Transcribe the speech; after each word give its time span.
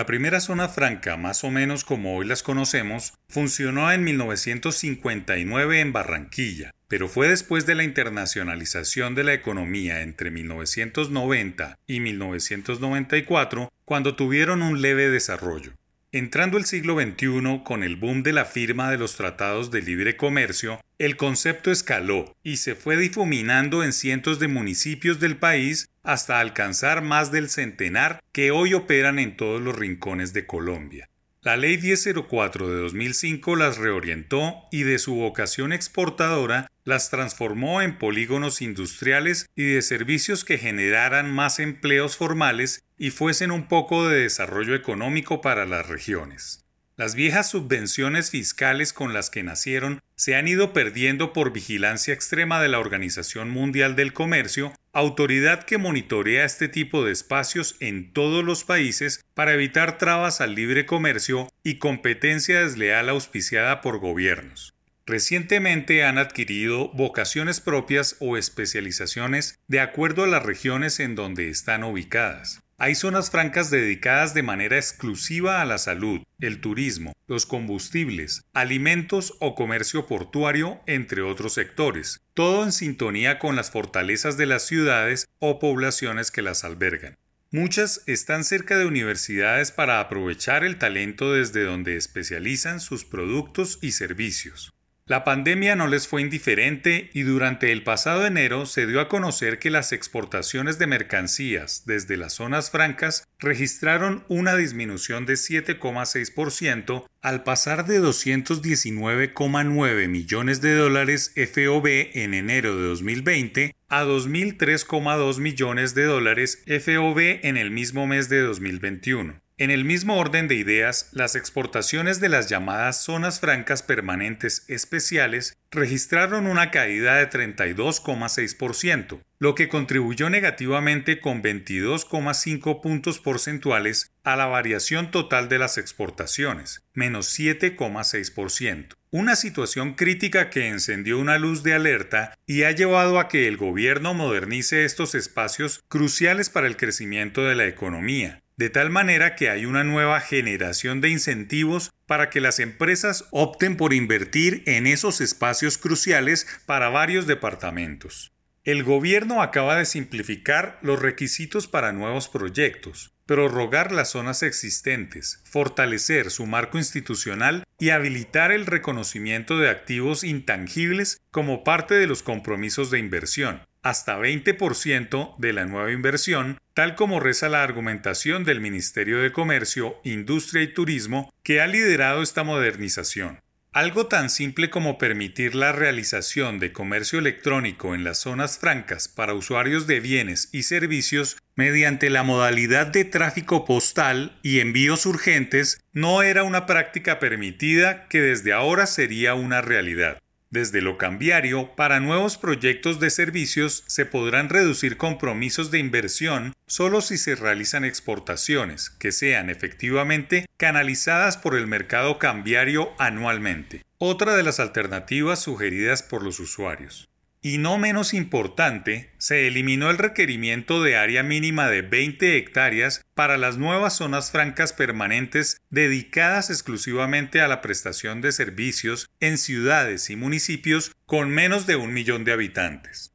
La 0.00 0.06
primera 0.06 0.40
zona 0.40 0.66
franca, 0.66 1.18
más 1.18 1.44
o 1.44 1.50
menos 1.50 1.84
como 1.84 2.16
hoy 2.16 2.26
las 2.26 2.42
conocemos, 2.42 3.12
funcionó 3.28 3.92
en 3.92 4.02
1959 4.02 5.78
en 5.78 5.92
Barranquilla, 5.92 6.70
pero 6.88 7.06
fue 7.06 7.28
después 7.28 7.66
de 7.66 7.74
la 7.74 7.84
internacionalización 7.84 9.14
de 9.14 9.24
la 9.24 9.34
economía 9.34 10.00
entre 10.00 10.30
1990 10.30 11.78
y 11.86 12.00
1994 12.00 13.70
cuando 13.84 14.16
tuvieron 14.16 14.62
un 14.62 14.80
leve 14.80 15.10
desarrollo. 15.10 15.72
Entrando 16.12 16.58
el 16.58 16.64
siglo 16.64 17.00
XXI 17.00 17.62
con 17.62 17.84
el 17.84 17.94
boom 17.94 18.24
de 18.24 18.32
la 18.32 18.44
firma 18.44 18.90
de 18.90 18.98
los 18.98 19.14
tratados 19.14 19.70
de 19.70 19.80
libre 19.80 20.16
comercio, 20.16 20.80
el 20.98 21.16
concepto 21.16 21.70
escaló 21.70 22.36
y 22.42 22.56
se 22.56 22.74
fue 22.74 22.96
difuminando 22.96 23.84
en 23.84 23.92
cientos 23.92 24.40
de 24.40 24.48
municipios 24.48 25.20
del 25.20 25.36
país 25.36 25.88
hasta 26.02 26.40
alcanzar 26.40 27.00
más 27.00 27.30
del 27.30 27.48
centenar 27.48 28.20
que 28.32 28.50
hoy 28.50 28.74
operan 28.74 29.20
en 29.20 29.36
todos 29.36 29.62
los 29.62 29.78
rincones 29.78 30.32
de 30.32 30.46
Colombia. 30.46 31.08
La 31.42 31.56
Ley 31.56 31.78
1004 31.78 32.68
de 32.68 32.80
2005 32.80 33.54
las 33.54 33.78
reorientó 33.78 34.64
y 34.72 34.82
de 34.82 34.98
su 34.98 35.14
vocación 35.14 35.72
exportadora 35.72 36.66
las 36.84 37.08
transformó 37.08 37.82
en 37.82 37.98
polígonos 37.98 38.62
industriales 38.62 39.46
y 39.54 39.62
de 39.62 39.80
servicios 39.80 40.44
que 40.44 40.58
generaran 40.58 41.32
más 41.32 41.60
empleos 41.60 42.16
formales 42.16 42.82
y 43.00 43.10
fuesen 43.10 43.50
un 43.50 43.66
poco 43.66 44.06
de 44.06 44.20
desarrollo 44.20 44.74
económico 44.74 45.40
para 45.40 45.64
las 45.64 45.88
regiones. 45.88 46.66
Las 46.98 47.14
viejas 47.14 47.48
subvenciones 47.48 48.30
fiscales 48.30 48.92
con 48.92 49.14
las 49.14 49.30
que 49.30 49.42
nacieron 49.42 50.00
se 50.16 50.36
han 50.36 50.46
ido 50.46 50.74
perdiendo 50.74 51.32
por 51.32 51.50
vigilancia 51.50 52.12
extrema 52.12 52.60
de 52.60 52.68
la 52.68 52.78
Organización 52.78 53.48
Mundial 53.48 53.96
del 53.96 54.12
Comercio, 54.12 54.74
autoridad 54.92 55.62
que 55.62 55.78
monitorea 55.78 56.44
este 56.44 56.68
tipo 56.68 57.02
de 57.02 57.12
espacios 57.12 57.76
en 57.80 58.12
todos 58.12 58.44
los 58.44 58.64
países 58.64 59.24
para 59.32 59.54
evitar 59.54 59.96
trabas 59.96 60.42
al 60.42 60.54
libre 60.54 60.84
comercio 60.84 61.48
y 61.64 61.78
competencia 61.78 62.60
desleal 62.60 63.08
auspiciada 63.08 63.80
por 63.80 63.98
gobiernos. 63.98 64.74
Recientemente 65.06 66.04
han 66.04 66.18
adquirido 66.18 66.90
vocaciones 66.90 67.62
propias 67.62 68.16
o 68.20 68.36
especializaciones 68.36 69.58
de 69.68 69.80
acuerdo 69.80 70.24
a 70.24 70.26
las 70.26 70.42
regiones 70.42 71.00
en 71.00 71.14
donde 71.14 71.48
están 71.48 71.82
ubicadas. 71.82 72.60
Hay 72.82 72.94
zonas 72.94 73.30
francas 73.30 73.70
dedicadas 73.70 74.32
de 74.32 74.42
manera 74.42 74.76
exclusiva 74.76 75.60
a 75.60 75.66
la 75.66 75.76
salud, 75.76 76.22
el 76.40 76.62
turismo, 76.62 77.12
los 77.26 77.44
combustibles, 77.44 78.42
alimentos 78.54 79.34
o 79.38 79.54
comercio 79.54 80.06
portuario, 80.06 80.80
entre 80.86 81.20
otros 81.20 81.52
sectores, 81.52 82.22
todo 82.32 82.64
en 82.64 82.72
sintonía 82.72 83.38
con 83.38 83.54
las 83.54 83.70
fortalezas 83.70 84.38
de 84.38 84.46
las 84.46 84.66
ciudades 84.66 85.26
o 85.40 85.58
poblaciones 85.58 86.30
que 86.30 86.40
las 86.40 86.64
albergan. 86.64 87.18
Muchas 87.50 88.02
están 88.06 88.44
cerca 88.44 88.78
de 88.78 88.86
universidades 88.86 89.72
para 89.72 90.00
aprovechar 90.00 90.64
el 90.64 90.78
talento 90.78 91.34
desde 91.34 91.64
donde 91.64 91.98
especializan 91.98 92.80
sus 92.80 93.04
productos 93.04 93.78
y 93.82 93.92
servicios. 93.92 94.72
La 95.10 95.24
pandemia 95.24 95.74
no 95.74 95.88
les 95.88 96.06
fue 96.06 96.22
indiferente 96.22 97.10
y 97.12 97.22
durante 97.22 97.72
el 97.72 97.82
pasado 97.82 98.24
enero 98.24 98.64
se 98.64 98.86
dio 98.86 99.00
a 99.00 99.08
conocer 99.08 99.58
que 99.58 99.68
las 99.68 99.90
exportaciones 99.90 100.78
de 100.78 100.86
mercancías 100.86 101.82
desde 101.84 102.16
las 102.16 102.34
zonas 102.34 102.70
francas 102.70 103.26
registraron 103.40 104.24
una 104.28 104.54
disminución 104.54 105.26
de 105.26 105.32
7,6% 105.32 107.08
al 107.22 107.42
pasar 107.42 107.86
de 107.86 108.00
219,9 108.00 110.06
millones 110.06 110.60
de 110.60 110.76
dólares 110.76 111.34
FOB 111.34 111.88
en 112.14 112.32
enero 112.32 112.76
de 112.76 112.86
2020 112.90 113.74
a 113.88 114.04
2.003,2 114.04 115.40
millones 115.40 115.96
de 115.96 116.04
dólares 116.04 116.62
FOB 116.66 117.40
en 117.42 117.56
el 117.56 117.72
mismo 117.72 118.06
mes 118.06 118.28
de 118.28 118.42
2021. 118.42 119.40
En 119.60 119.70
el 119.70 119.84
mismo 119.84 120.16
orden 120.16 120.48
de 120.48 120.54
ideas, 120.54 121.10
las 121.12 121.36
exportaciones 121.36 122.18
de 122.18 122.30
las 122.30 122.48
llamadas 122.48 123.04
zonas 123.04 123.40
francas 123.40 123.82
permanentes 123.82 124.64
especiales 124.68 125.58
registraron 125.70 126.46
una 126.46 126.70
caída 126.70 127.16
de 127.16 127.28
32,6%, 127.28 129.20
lo 129.38 129.54
que 129.54 129.68
contribuyó 129.68 130.30
negativamente 130.30 131.20
con 131.20 131.42
22,5 131.42 132.80
puntos 132.80 133.18
porcentuales 133.18 134.14
a 134.24 134.34
la 134.34 134.46
variación 134.46 135.10
total 135.10 135.50
de 135.50 135.58
las 135.58 135.76
exportaciones, 135.76 136.82
menos 136.94 137.38
7,6%. 137.38 138.94
Una 139.10 139.36
situación 139.36 139.92
crítica 139.92 140.48
que 140.48 140.68
encendió 140.68 141.18
una 141.18 141.38
luz 141.38 141.62
de 141.62 141.74
alerta 141.74 142.32
y 142.46 142.62
ha 142.62 142.70
llevado 142.70 143.18
a 143.18 143.28
que 143.28 143.46
el 143.46 143.58
gobierno 143.58 144.14
modernice 144.14 144.86
estos 144.86 145.14
espacios 145.14 145.84
cruciales 145.88 146.48
para 146.48 146.66
el 146.66 146.78
crecimiento 146.78 147.44
de 147.44 147.56
la 147.56 147.66
economía, 147.66 148.42
de 148.60 148.68
tal 148.68 148.90
manera 148.90 149.36
que 149.36 149.48
hay 149.48 149.64
una 149.64 149.84
nueva 149.84 150.20
generación 150.20 151.00
de 151.00 151.08
incentivos 151.08 151.90
para 152.04 152.28
que 152.28 152.42
las 152.42 152.58
empresas 152.58 153.24
opten 153.30 153.78
por 153.78 153.94
invertir 153.94 154.62
en 154.66 154.86
esos 154.86 155.22
espacios 155.22 155.78
cruciales 155.78 156.46
para 156.66 156.90
varios 156.90 157.26
departamentos. 157.26 158.34
El 158.62 158.84
gobierno 158.84 159.40
acaba 159.40 159.76
de 159.76 159.86
simplificar 159.86 160.78
los 160.82 161.00
requisitos 161.00 161.68
para 161.68 161.92
nuevos 161.92 162.28
proyectos, 162.28 163.14
prorrogar 163.24 163.92
las 163.92 164.10
zonas 164.10 164.42
existentes, 164.42 165.40
fortalecer 165.44 166.30
su 166.30 166.44
marco 166.44 166.76
institucional 166.76 167.64
y 167.78 167.88
habilitar 167.88 168.52
el 168.52 168.66
reconocimiento 168.66 169.56
de 169.56 169.70
activos 169.70 170.22
intangibles 170.22 171.22
como 171.30 171.64
parte 171.64 171.94
de 171.94 172.06
los 172.06 172.22
compromisos 172.22 172.90
de 172.90 172.98
inversión, 172.98 173.62
hasta 173.82 174.18
20% 174.18 175.36
de 175.38 175.52
la 175.52 175.64
nueva 175.64 175.92
inversión, 175.92 176.58
tal 176.74 176.94
como 176.94 177.20
reza 177.20 177.48
la 177.48 177.62
argumentación 177.62 178.44
del 178.44 178.60
Ministerio 178.60 179.20
de 179.20 179.32
Comercio, 179.32 179.96
Industria 180.04 180.62
y 180.62 180.74
Turismo, 180.74 181.32
que 181.42 181.60
ha 181.60 181.66
liderado 181.66 182.22
esta 182.22 182.44
modernización. 182.44 183.40
Algo 183.72 184.06
tan 184.06 184.30
simple 184.30 184.68
como 184.68 184.98
permitir 184.98 185.54
la 185.54 185.70
realización 185.70 186.58
de 186.58 186.72
comercio 186.72 187.20
electrónico 187.20 187.94
en 187.94 188.02
las 188.02 188.18
zonas 188.18 188.58
francas 188.58 189.06
para 189.06 189.34
usuarios 189.34 189.86
de 189.86 190.00
bienes 190.00 190.48
y 190.50 190.64
servicios 190.64 191.36
mediante 191.54 192.10
la 192.10 192.24
modalidad 192.24 192.88
de 192.88 193.04
tráfico 193.04 193.64
postal 193.64 194.36
y 194.42 194.58
envíos 194.58 195.06
urgentes 195.06 195.80
no 195.92 196.22
era 196.22 196.42
una 196.42 196.66
práctica 196.66 197.20
permitida 197.20 198.08
que 198.08 198.20
desde 198.20 198.52
ahora 198.52 198.86
sería 198.86 199.34
una 199.34 199.60
realidad. 199.60 200.18
Desde 200.50 200.80
lo 200.80 200.98
cambiario, 200.98 201.76
para 201.76 202.00
nuevos 202.00 202.36
proyectos 202.36 202.98
de 202.98 203.10
servicios 203.10 203.84
se 203.86 204.04
podrán 204.04 204.48
reducir 204.48 204.96
compromisos 204.96 205.70
de 205.70 205.78
inversión 205.78 206.54
solo 206.66 207.02
si 207.02 207.18
se 207.18 207.36
realizan 207.36 207.84
exportaciones 207.84 208.90
que 208.90 209.12
sean 209.12 209.48
efectivamente 209.48 210.46
canalizadas 210.56 211.36
por 211.36 211.54
el 211.54 211.68
mercado 211.68 212.18
cambiario 212.18 212.90
anualmente. 212.98 213.84
Otra 213.98 214.34
de 214.34 214.42
las 214.42 214.58
alternativas 214.58 215.40
sugeridas 215.40 216.02
por 216.02 216.24
los 216.24 216.40
usuarios. 216.40 217.09
Y 217.42 217.56
no 217.56 217.78
menos 217.78 218.12
importante, 218.12 219.14
se 219.16 219.46
eliminó 219.46 219.90
el 219.90 219.96
requerimiento 219.96 220.82
de 220.82 220.96
área 220.96 221.22
mínima 221.22 221.70
de 221.70 221.80
20 221.80 222.36
hectáreas 222.36 223.02
para 223.14 223.38
las 223.38 223.56
nuevas 223.56 223.96
zonas 223.96 224.30
francas 224.30 224.74
permanentes 224.74 225.56
dedicadas 225.70 226.50
exclusivamente 226.50 227.40
a 227.40 227.48
la 227.48 227.62
prestación 227.62 228.20
de 228.20 228.32
servicios 228.32 229.08
en 229.20 229.38
ciudades 229.38 230.10
y 230.10 230.16
municipios 230.16 230.94
con 231.06 231.30
menos 231.30 231.66
de 231.66 231.76
un 231.76 231.94
millón 231.94 232.24
de 232.24 232.32
habitantes. 232.32 233.14